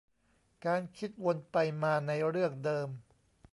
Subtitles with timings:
[0.65, 2.89] การคิดวนไปมาในเรื่องเดิม